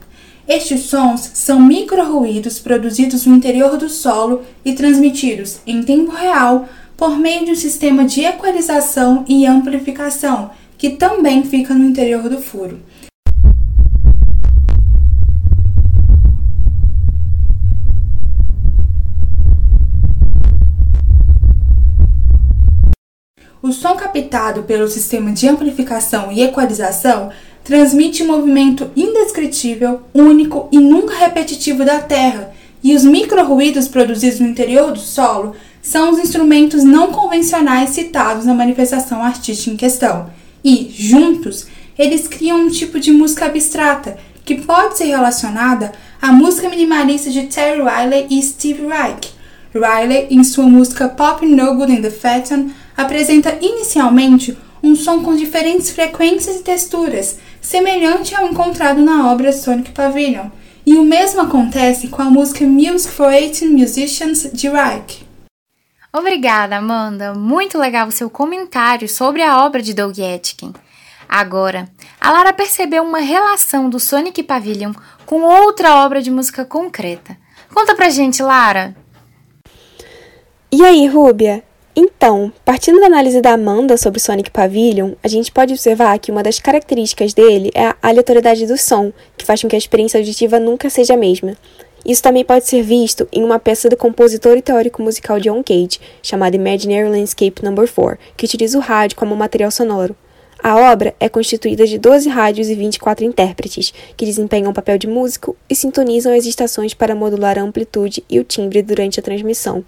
Estes 0.48 0.82
sons 0.82 1.32
são 1.36 1.60
micro-ruídos 1.60 2.60
produzidos 2.60 3.26
no 3.26 3.36
interior 3.36 3.78
do 3.78 3.88
solo 3.88 4.42
e 4.66 4.74
transmitidos 4.74 5.60
em 5.66 5.84
tempo 5.84 6.12
real 6.12 6.68
por 6.98 7.18
meio 7.18 7.46
de 7.46 7.52
um 7.52 7.56
sistema 7.56 8.04
de 8.04 8.26
equalização 8.26 9.24
e 9.28 9.46
amplificação, 9.46 10.52
que 10.78 10.90
também 10.90 11.44
fica 11.44 11.74
no 11.74 11.86
interior 11.86 12.28
do 12.28 12.42
furo. 12.42 12.80
O 23.62 23.74
som 23.74 23.94
captado 23.98 24.64
pelo 24.64 24.88
sistema 24.88 25.34
de 25.34 25.46
amplificação 25.46 26.32
e 26.32 26.42
equalização 26.42 27.30
transmite 27.62 28.24
um 28.24 28.28
movimento 28.28 28.90
indescritível, 28.96 30.00
único 30.14 30.70
e 30.72 30.80
nunca 30.80 31.16
repetitivo 31.16 31.84
da 31.84 32.00
Terra, 32.00 32.54
e 32.82 32.96
os 32.96 33.04
micro-ruídos 33.04 33.90
produzidos 33.90 34.40
no 34.40 34.48
interior 34.48 34.94
do 34.94 35.00
solo 35.00 35.56
são 35.82 36.10
os 36.10 36.20
instrumentos 36.20 36.86
não 36.86 37.12
convencionais 37.12 37.90
citados 37.90 38.46
na 38.46 38.54
manifestação 38.54 39.22
artística 39.22 39.72
em 39.72 39.78
questão. 39.78 40.30
E, 40.64 40.90
juntos, 40.98 41.68
eles 41.98 42.30
criam 42.30 42.62
um 42.62 42.70
tipo 42.70 42.98
de 42.98 43.12
música 43.12 43.48
abstrata 43.48 44.18
que 44.46 44.62
pode 44.62 44.98
ser 44.98 45.06
relacionada 45.06 45.92
à 46.22 46.32
música 46.32 46.70
minimalista 46.70 47.30
de 47.30 47.44
Terry 47.44 47.82
Riley 47.82 48.28
e 48.30 48.42
Steve 48.42 48.88
Reich. 48.88 49.34
Riley, 49.74 50.28
em 50.32 50.44
sua 50.46 50.66
música 50.66 51.10
Pop 51.10 51.46
No 51.46 51.76
Good 51.76 51.92
in 51.92 52.02
the 52.02 52.10
Phaeton, 52.10 52.72
apresenta 53.00 53.58
inicialmente 53.62 54.58
um 54.84 54.94
som 54.94 55.24
com 55.24 55.36
diferentes 55.36 55.90
frequências 55.90 56.58
e 56.58 56.64
texturas, 56.64 57.40
semelhante 57.62 58.36
ao 58.36 58.48
encontrado 58.48 59.02
na 59.02 59.32
obra 59.32 59.54
Sonic 59.54 59.92
Pavilion. 59.92 60.50
E 60.86 60.96
o 60.96 61.04
mesmo 61.04 61.42
acontece 61.42 62.10
com 62.10 62.22
a 62.22 62.26
música 62.26 62.66
Music 62.66 63.14
for 63.14 63.32
18 63.32 63.72
Musicians 63.72 64.50
de 64.52 64.68
Reich. 64.68 65.26
Obrigada, 66.12 66.78
Amanda. 66.78 67.34
Muito 67.34 67.78
legal 67.78 68.08
o 68.08 68.12
seu 68.12 68.30
comentário 68.30 69.08
sobre 69.08 69.44
a 69.44 69.64
obra 69.64 69.82
de 69.82 69.94
Doug 69.94 70.18
Etkin. 70.18 70.74
Agora, 71.28 71.88
a 72.20 72.32
Lara 72.32 72.52
percebeu 72.52 73.04
uma 73.04 73.20
relação 73.20 73.90
do 73.90 74.00
Sonic 74.00 74.44
Pavilion 74.44 74.92
com 75.26 75.42
outra 75.42 76.04
obra 76.04 76.22
de 76.22 76.32
música 76.32 76.66
concreta. 76.66 77.38
Conta 77.74 77.96
pra 77.96 78.10
gente, 78.10 78.42
Lara. 78.42 78.96
E 80.72 80.84
aí, 80.84 81.08
Rúbia? 81.08 81.64
Então, 82.02 82.50
partindo 82.64 82.98
da 83.02 83.08
análise 83.08 83.42
da 83.42 83.52
Amanda 83.52 83.98
sobre 83.98 84.22
Sonic 84.22 84.50
Pavilion, 84.52 85.16
a 85.22 85.28
gente 85.28 85.52
pode 85.52 85.74
observar 85.74 86.18
que 86.18 86.32
uma 86.32 86.42
das 86.42 86.58
características 86.58 87.34
dele 87.34 87.72
é 87.76 87.88
a 87.88 87.96
aleatoriedade 88.02 88.66
do 88.66 88.78
som, 88.78 89.12
que 89.38 89.46
faz 89.46 89.62
com 89.62 89.68
que 89.68 89.76
a 89.76 89.78
experiência 89.78 90.18
auditiva 90.18 90.62
nunca 90.62 90.90
seja 90.90 91.16
a 91.16 91.18
mesma. 91.18 91.58
Isso 92.06 92.24
também 92.24 92.46
pode 92.46 92.66
ser 92.66 92.84
visto 92.84 93.28
em 93.34 93.44
uma 93.44 93.60
peça 93.60 93.90
do 93.90 93.98
compositor 93.98 94.56
e 94.56 94.62
teórico 94.62 95.02
musical 95.02 95.42
John 95.42 95.62
Cage, 95.62 96.00
chamada 96.24 96.56
Imaginary 96.56 97.10
Landscape 97.10 97.62
No. 97.66 97.76
4, 97.76 98.18
que 98.38 98.46
utiliza 98.46 98.78
o 98.78 98.82
rádio 98.82 99.18
como 99.18 99.36
material 99.36 99.70
sonoro. 99.70 100.16
A 100.64 100.78
obra 100.94 101.14
é 101.20 101.28
constituída 101.28 101.86
de 101.86 101.98
12 101.98 102.30
rádios 102.30 102.70
e 102.70 102.76
24 102.76 103.26
intérpretes, 103.26 103.94
que 104.16 104.26
desempenham 104.26 104.72
o 104.72 104.74
papel 104.74 104.98
de 104.98 105.08
músico 105.08 105.54
e 105.70 105.76
sintonizam 105.76 106.34
as 106.34 106.46
estações 106.46 106.94
para 106.94 107.14
modular 107.14 107.60
a 107.60 107.62
amplitude 107.62 108.24
e 108.30 108.40
o 108.40 108.46
timbre 108.46 108.82
durante 108.82 109.20
a 109.20 109.24
transmissão. 109.24 109.84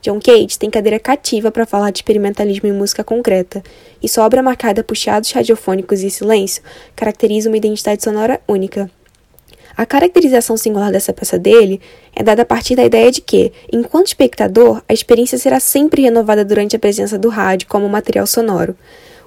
John 0.00 0.20
Cage 0.20 0.58
tem 0.58 0.70
cadeira 0.70 0.98
cativa 0.98 1.50
para 1.50 1.66
falar 1.66 1.90
de 1.90 1.98
experimentalismo 1.98 2.68
em 2.68 2.72
música 2.72 3.02
concreta, 3.02 3.62
e 4.02 4.08
sua 4.08 4.24
obra 4.24 4.42
marcada 4.42 4.84
por 4.84 4.96
chiados 4.96 5.32
radiofônicos 5.32 6.02
e 6.02 6.10
silêncio 6.10 6.62
caracteriza 6.94 7.50
uma 7.50 7.56
identidade 7.56 8.02
sonora 8.02 8.40
única. 8.46 8.90
A 9.76 9.86
caracterização 9.86 10.56
singular 10.56 10.90
dessa 10.90 11.12
peça 11.12 11.38
dele 11.38 11.80
é 12.14 12.22
dada 12.22 12.42
a 12.42 12.44
partir 12.44 12.74
da 12.74 12.84
ideia 12.84 13.12
de 13.12 13.20
que, 13.20 13.52
enquanto 13.72 14.08
espectador, 14.08 14.82
a 14.88 14.92
experiência 14.92 15.38
será 15.38 15.60
sempre 15.60 16.02
renovada 16.02 16.44
durante 16.44 16.74
a 16.74 16.78
presença 16.80 17.16
do 17.16 17.28
rádio 17.28 17.68
como 17.68 17.88
material 17.88 18.26
sonoro. 18.26 18.76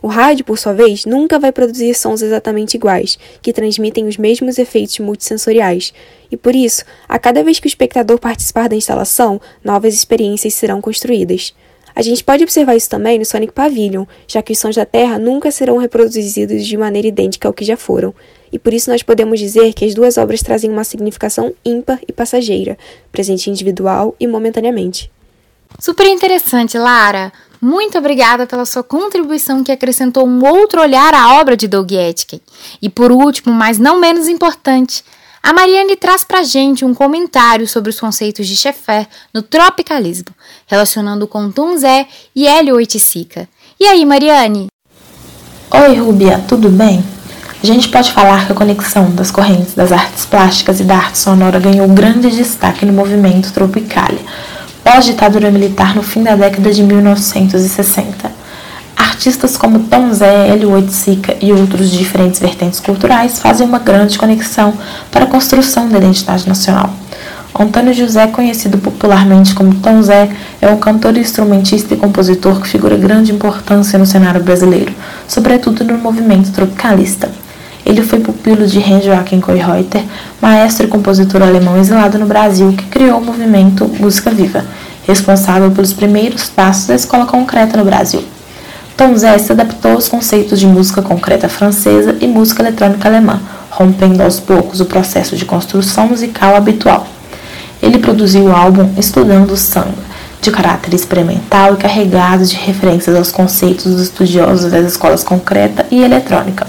O 0.01 0.07
rádio, 0.07 0.43
por 0.43 0.57
sua 0.57 0.73
vez, 0.73 1.05
nunca 1.05 1.37
vai 1.37 1.51
produzir 1.51 1.93
sons 1.93 2.23
exatamente 2.23 2.73
iguais, 2.73 3.19
que 3.41 3.53
transmitem 3.53 4.07
os 4.07 4.17
mesmos 4.17 4.57
efeitos 4.57 4.97
multissensoriais, 4.97 5.93
e 6.31 6.35
por 6.35 6.55
isso, 6.55 6.83
a 7.07 7.19
cada 7.19 7.43
vez 7.43 7.59
que 7.59 7.67
o 7.67 7.69
espectador 7.69 8.17
participar 8.17 8.67
da 8.67 8.75
instalação, 8.75 9.39
novas 9.63 9.93
experiências 9.93 10.55
serão 10.55 10.81
construídas. 10.81 11.53
A 11.93 12.01
gente 12.01 12.23
pode 12.23 12.43
observar 12.43 12.75
isso 12.75 12.89
também 12.89 13.19
no 13.19 13.25
Sonic 13.25 13.53
Pavilion, 13.53 14.05
já 14.27 14.41
que 14.41 14.53
os 14.53 14.57
sons 14.57 14.75
da 14.75 14.85
Terra 14.85 15.19
nunca 15.19 15.51
serão 15.51 15.77
reproduzidos 15.77 16.65
de 16.65 16.77
maneira 16.77 17.07
idêntica 17.07 17.47
ao 17.47 17.53
que 17.53 17.65
já 17.65 17.77
foram, 17.77 18.13
e 18.51 18.57
por 18.57 18.73
isso 18.73 18.89
nós 18.89 19.03
podemos 19.03 19.39
dizer 19.39 19.73
que 19.73 19.85
as 19.85 19.93
duas 19.93 20.17
obras 20.17 20.41
trazem 20.41 20.71
uma 20.71 20.83
significação 20.83 21.53
ímpar 21.63 21.99
e 22.07 22.11
passageira, 22.11 22.77
presente 23.11 23.49
individual 23.51 24.15
e 24.19 24.25
momentaneamente. 24.25 25.11
Super 25.79 26.07
interessante, 26.07 26.77
Lara! 26.77 27.31
Muito 27.61 27.95
obrigada 27.95 28.47
pela 28.47 28.65
sua 28.65 28.81
contribuição 28.81 29.63
que 29.63 29.71
acrescentou 29.71 30.27
um 30.27 30.43
outro 30.43 30.81
olhar 30.81 31.13
à 31.13 31.39
obra 31.39 31.55
de 31.55 31.67
Doug 31.67 31.91
Etkin. 31.91 32.41
E 32.81 32.89
por 32.89 33.11
último, 33.11 33.53
mas 33.53 33.77
não 33.77 33.99
menos 33.99 34.27
importante, 34.27 35.03
a 35.43 35.53
Mariane 35.53 35.95
traz 35.95 36.23
pra 36.23 36.41
gente 36.41 36.83
um 36.83 36.93
comentário 36.93 37.67
sobre 37.67 37.91
os 37.91 37.99
conceitos 37.99 38.47
de 38.47 38.57
Schaeffer 38.57 39.07
no 39.31 39.43
tropicalismo, 39.43 40.33
relacionando 40.65 41.27
com 41.27 41.51
Tom 41.51 41.77
Zé 41.77 42.07
e 42.35 42.47
Hélio 42.47 42.75
Oiticica. 42.75 43.47
E 43.79 43.85
aí, 43.85 44.05
Mariane? 44.05 44.67
Oi, 45.71 45.95
Rubia, 45.95 46.43
tudo 46.47 46.67
bem? 46.67 47.03
A 47.61 47.65
gente 47.65 47.89
pode 47.89 48.11
falar 48.11 48.47
que 48.47 48.53
a 48.53 48.55
conexão 48.55 49.11
das 49.11 49.29
correntes 49.29 49.75
das 49.75 49.91
artes 49.91 50.25
plásticas 50.25 50.79
e 50.79 50.83
da 50.83 50.97
arte 50.97 51.19
sonora 51.19 51.59
ganhou 51.59 51.87
grande 51.89 52.31
destaque 52.31 52.87
no 52.87 52.93
movimento 52.93 53.53
Tropicalia, 53.53 54.19
pós-ditadura 54.93 55.49
militar 55.49 55.95
no 55.95 56.03
fim 56.03 56.21
da 56.21 56.35
década 56.35 56.69
de 56.69 56.83
1960. 56.83 58.29
Artistas 58.97 59.55
como 59.55 59.79
Tom 59.79 60.11
Zé, 60.11 60.49
Hélio 60.49 60.71
Oiticica 60.71 61.33
e 61.41 61.53
outros 61.53 61.89
de 61.89 61.97
diferentes 61.97 62.41
vertentes 62.41 62.81
culturais 62.81 63.39
fazem 63.39 63.65
uma 63.65 63.79
grande 63.79 64.19
conexão 64.19 64.73
para 65.09 65.23
a 65.23 65.27
construção 65.27 65.87
da 65.87 65.97
identidade 65.97 66.45
nacional. 66.45 66.89
Antônio 67.57 67.93
José, 67.93 68.27
conhecido 68.27 68.77
popularmente 68.79 69.55
como 69.55 69.75
Tom 69.75 70.01
Zé, 70.01 70.29
é 70.61 70.67
um 70.67 70.77
cantor, 70.77 71.15
instrumentista 71.15 71.93
e 71.93 71.97
compositor 71.97 72.59
que 72.59 72.67
figura 72.67 72.97
grande 72.97 73.31
importância 73.31 73.97
no 73.97 74.05
cenário 74.05 74.43
brasileiro, 74.43 74.93
sobretudo 75.25 75.85
no 75.85 75.97
movimento 75.99 76.51
tropicalista. 76.51 77.29
Ele 77.85 78.01
foi 78.01 78.19
pupilo 78.19 78.67
de 78.67 78.79
Hans 78.79 79.05
Joachim 79.05 79.39
Koyreuter, 79.39 80.03
maestro 80.41 80.85
e 80.85 80.89
compositor 80.89 81.41
alemão 81.41 81.79
exilado 81.79 82.19
no 82.19 82.25
Brasil, 82.25 82.73
que 82.73 82.85
criou 82.85 83.19
o 83.19 83.25
movimento 83.25 83.89
Música 83.99 84.29
Viva, 84.29 84.63
responsável 85.07 85.71
pelos 85.71 85.93
primeiros 85.93 86.49
passos 86.49 86.87
da 86.87 86.95
escola 86.95 87.25
concreta 87.25 87.77
no 87.77 87.85
Brasil. 87.85 88.23
Tom 88.95 89.17
Zé 89.17 89.37
se 89.37 89.51
adaptou 89.51 89.93
aos 89.93 90.07
conceitos 90.07 90.59
de 90.59 90.67
música 90.67 91.01
concreta 91.01 91.49
francesa 91.49 92.15
e 92.21 92.27
música 92.27 92.61
eletrônica 92.61 93.07
alemã, 93.07 93.41
rompendo 93.69 94.21
aos 94.21 94.39
poucos 94.39 94.79
o 94.79 94.85
processo 94.85 95.35
de 95.35 95.45
construção 95.45 96.07
musical 96.07 96.55
habitual. 96.55 97.07
Ele 97.81 97.97
produziu 97.97 98.43
o 98.43 98.55
álbum 98.55 98.93
Estudando 98.97 99.51
o 99.51 99.57
Samba, 99.57 100.11
de 100.39 100.51
caráter 100.51 100.93
experimental 100.93 101.73
e 101.73 101.77
carregado 101.77 102.45
de 102.45 102.55
referências 102.55 103.15
aos 103.15 103.31
conceitos 103.31 103.85
dos 103.85 104.01
estudiosos 104.01 104.71
das 104.71 104.85
escolas 104.85 105.23
concreta 105.23 105.85
e 105.89 106.03
eletrônica. 106.03 106.67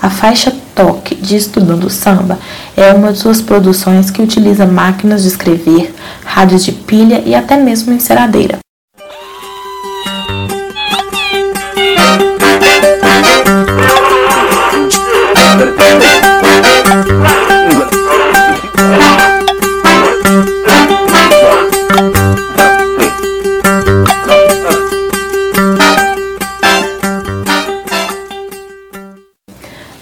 A 0.00 0.10
faixa 0.10 0.52
Toque 0.74 1.14
de 1.14 1.36
Estudando 1.36 1.88
Samba 1.90 2.38
é 2.76 2.92
uma 2.92 3.12
de 3.12 3.18
suas 3.18 3.40
produções 3.40 4.10
que 4.10 4.22
utiliza 4.22 4.66
máquinas 4.66 5.22
de 5.22 5.28
escrever, 5.28 5.94
rádios 6.24 6.64
de 6.64 6.72
pilha 6.72 7.22
e 7.24 7.34
até 7.34 7.56
mesmo 7.56 7.92
enceradeira. 7.92 8.58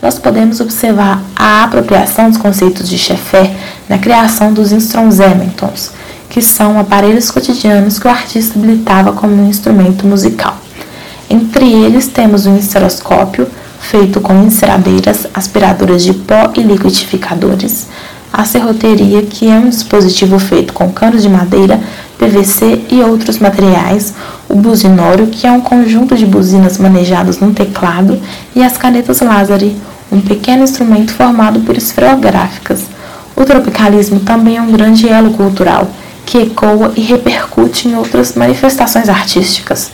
Nós 0.02 0.18
podemos 0.18 0.60
observar 0.60 1.22
a 1.36 1.64
apropriação 1.64 2.30
dos 2.30 2.38
conceitos 2.38 2.88
de 2.88 2.96
Schaeffer 2.96 3.50
na 3.88 3.98
criação 3.98 4.52
dos 4.52 4.72
instrumentons, 4.72 5.90
que 6.28 6.40
são 6.40 6.78
aparelhos 6.78 7.30
cotidianos 7.30 7.98
que 7.98 8.06
o 8.06 8.10
artista 8.10 8.58
habilitava 8.58 9.12
como 9.12 9.34
um 9.34 9.48
instrumento 9.48 10.06
musical. 10.06 10.56
Entre 11.28 11.70
eles 11.70 12.06
temos 12.06 12.46
o 12.46 12.50
enceroscópio, 12.50 13.46
feito 13.78 14.20
com 14.20 14.34
enceradeiras, 14.42 15.26
aspiradoras 15.34 16.02
de 16.02 16.12
pó 16.12 16.50
e 16.56 16.62
liquidificadores, 16.62 17.88
a 18.32 18.44
serroteria, 18.44 19.22
que 19.22 19.48
é 19.48 19.54
um 19.54 19.68
dispositivo 19.68 20.38
feito 20.38 20.72
com 20.72 20.92
canos 20.92 21.22
de 21.22 21.28
madeira, 21.28 21.80
PVC 22.18 22.82
e 22.90 23.00
outros 23.00 23.38
materiais, 23.38 24.14
o 24.48 24.56
buzinório, 24.56 25.28
que 25.28 25.46
é 25.46 25.52
um 25.52 25.60
conjunto 25.60 26.16
de 26.16 26.26
buzinas 26.26 26.78
manejadas 26.78 27.38
num 27.38 27.52
teclado, 27.52 28.20
e 28.54 28.62
as 28.62 28.76
canetas 28.76 29.20
Lazari, 29.20 29.76
um 30.12 30.20
pequeno 30.20 30.64
instrumento 30.64 31.12
formado 31.12 31.60
por 31.60 31.76
esferográficas. 31.76 32.82
O 33.34 33.44
tropicalismo 33.44 34.20
também 34.20 34.56
é 34.56 34.62
um 34.62 34.70
grande 34.70 35.08
elo 35.08 35.32
cultural, 35.32 35.88
que 36.26 36.38
ecoa 36.38 36.92
e 36.96 37.00
repercute 37.00 37.88
em 37.88 37.96
outras 37.96 38.34
manifestações 38.34 39.08
artísticas. 39.08 39.90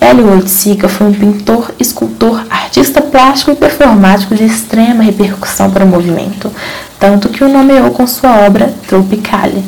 Hélio 0.00 0.32
Oiticica 0.32 0.88
foi 0.88 1.06
um 1.06 1.14
pintor, 1.14 1.72
escultor, 1.80 2.44
artista 2.50 3.00
plástico 3.00 3.52
e 3.52 3.56
performático 3.56 4.34
de 4.34 4.44
extrema 4.44 5.02
repercussão 5.02 5.70
para 5.70 5.84
o 5.84 5.88
movimento, 5.88 6.52
tanto 6.98 7.28
que 7.28 7.44
o 7.44 7.48
nomeou 7.48 7.90
com 7.90 8.06
sua 8.06 8.46
obra 8.46 8.72
Tropicalia. 8.86 9.62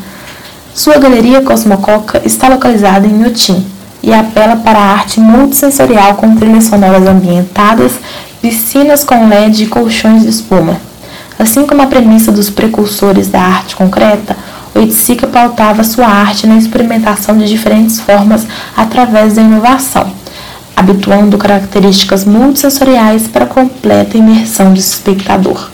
Sua 0.75 0.99
galeria 0.99 1.41
Cosmococa 1.41 2.21
está 2.25 2.49
localizada 2.49 3.07
em 3.07 3.11
Inhotim 3.11 3.65
e 4.03 4.13
apela 4.13 4.57
para 4.57 4.79
a 4.79 4.93
arte 4.93 5.19
multissensorial 5.21 6.15
com 6.15 6.37
trilhas 6.37 6.65
sonoras 6.65 7.07
ambientadas, 7.07 7.93
piscinas 8.41 9.03
com 9.03 9.29
LED 9.29 9.65
e 9.65 9.67
colchões 9.67 10.23
de 10.23 10.29
espuma. 10.29 10.77
Assim 11.39 11.67
como 11.67 11.83
a 11.83 11.87
premissa 11.87 12.31
dos 12.31 12.49
precursores 12.49 13.29
da 13.29 13.41
arte 13.41 13.75
concreta, 13.75 14.37
Oiticica 14.75 15.27
pautava 15.27 15.83
sua 15.83 16.07
arte 16.07 16.47
na 16.47 16.57
experimentação 16.57 17.39
de 17.39 17.49
diferentes 17.49 17.99
formas 17.99 18.47
através 18.77 19.35
da 19.35 19.43
inovação, 19.43 20.13
habituando 20.77 21.39
características 21.39 22.25
multissensoriais 22.25 23.27
para 23.27 23.47
completa 23.47 24.19
imersão 24.19 24.75
do 24.75 24.79
espectador. 24.79 25.71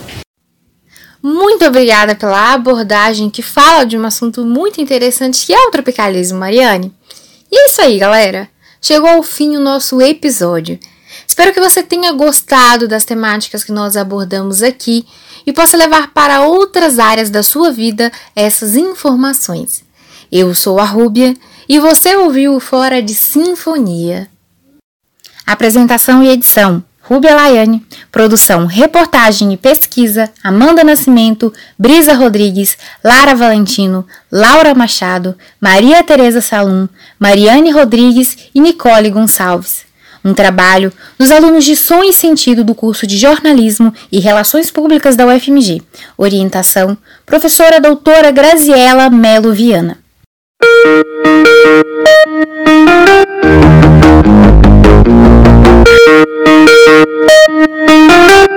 Muito 1.23 1.65
obrigada 1.65 2.17
pela 2.17 2.53
abordagem 2.53 3.31
que 3.31 3.43
fala 3.43 3.85
de 3.85 3.97
um 3.97 4.05
assunto 4.05 4.45
muito 4.45 4.81
interessante 4.81 5.47
que 5.47 5.55
é 5.55 5.67
o 5.69 5.71
tropicalismo, 5.71 6.41
Mariane. 6.41 6.93
E 7.51 7.57
é 7.57 7.67
isso 7.67 7.81
aí, 7.81 7.97
galera. 7.97 8.49
Chegou 8.81 9.09
ao 9.09 9.23
fim 9.23 9.57
o 9.57 9.61
nosso 9.61 10.01
episódio. 10.01 10.81
Espero 11.25 11.53
que 11.53 11.61
você 11.61 11.81
tenha 11.81 12.11
gostado 12.13 12.89
das 12.89 13.05
temáticas 13.05 13.63
que 13.63 13.71
nós 13.71 13.97
abordamos 13.97 14.65
aqui 14.65 15.07
e 15.47 15.53
possa 15.53 15.77
levar 15.77 16.13
para 16.13 16.43
outras 16.43 16.99
áreas 16.99 17.31
da 17.31 17.45
sua 17.45 17.71
vida 17.71 18.11
essas 18.35 18.75
informações. 18.75 19.85
Eu 20.31 20.53
sou 20.57 20.81
a 20.81 20.85
Rúbia 20.85 21.37
e 21.69 21.79
você 21.79 22.17
ouviu 22.17 22.59
Fora 22.59 23.01
de 23.01 23.15
Sinfonia. 23.15 24.29
Apresentação 25.47 26.25
e 26.25 26.31
edição 26.31 26.83
Rúbia 27.13 27.35
Laiane, 27.35 27.85
produção, 28.11 28.65
reportagem 28.65 29.53
e 29.53 29.57
pesquisa, 29.59 30.31
Amanda 30.43 30.83
Nascimento, 30.83 31.53
Brisa 31.79 32.15
Rodrigues, 32.15 32.79
Lara 33.05 33.35
Valentino, 33.35 34.07
Laura 34.33 34.75
Machado, 34.75 35.37
Maria 35.61 36.03
Tereza 36.03 36.41
Salum, 36.41 36.89
Mariane 37.19 37.71
Rodrigues 37.71 38.49
e 38.55 38.61
Nicole 38.63 39.11
Gonçalves. 39.11 39.85
Um 40.25 40.33
trabalho 40.33 40.91
dos 41.19 41.31
alunos 41.31 41.67
de 41.67 41.77
Som 41.77 42.03
e 42.03 42.15
Sentido 42.15 42.65
do 42.65 42.75
curso 42.75 43.07
de 43.07 43.19
Jornalismo 43.19 43.93
e 44.11 44.19
Relações 44.19 44.71
Públicas 44.71 45.15
da 45.15 45.27
UFMG. 45.27 45.83
Orientação: 46.17 46.97
Professora 47.27 47.79
Doutora 47.79 48.31
Graziela 48.31 49.11
Melo 49.11 49.53
Viana. 49.53 49.99
Thank 56.05 56.29
you. 58.51 58.52